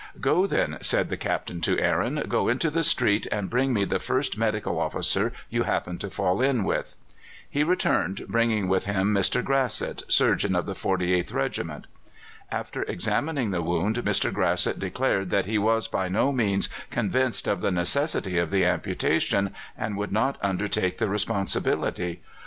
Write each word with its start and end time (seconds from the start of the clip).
"Go, 0.19 0.47
then," 0.47 0.79
said 0.81 1.09
the 1.09 1.15
Captain 1.15 1.61
to 1.61 1.77
Aaron 1.77 2.23
"go 2.27 2.47
into 2.49 2.71
the 2.71 2.83
street, 2.83 3.27
and 3.31 3.51
bring 3.51 3.71
me 3.71 3.85
the 3.85 3.99
first 3.99 4.35
medical 4.35 4.79
officer 4.79 5.31
you 5.51 5.61
happen 5.61 5.99
to 5.99 6.09
fall 6.09 6.41
in 6.41 6.63
with." 6.63 6.95
He 7.47 7.63
returned, 7.63 8.23
bringing 8.27 8.67
with 8.67 8.87
him 8.87 9.13
Mr. 9.13 9.43
Grasset, 9.43 10.01
surgeon 10.11 10.55
of 10.55 10.65
the 10.65 10.73
48th 10.73 11.31
Regiment. 11.35 11.85
After 12.51 12.81
examining 12.81 13.51
the 13.51 13.61
wound, 13.61 13.97
Mr. 13.97 14.31
Grasset 14.33 14.79
declared 14.79 15.29
that 15.29 15.45
he 15.45 15.59
was 15.59 15.87
by 15.87 16.09
no 16.09 16.31
means 16.31 16.67
convinced 16.89 17.47
of 17.47 17.61
the 17.61 17.69
necessity 17.69 18.39
of 18.39 18.49
the 18.49 18.65
amputation, 18.65 19.53
and 19.77 19.95
would 19.97 20.11
not 20.11 20.39
undertake 20.41 20.97
the 20.97 21.09
responsibility. 21.09 22.21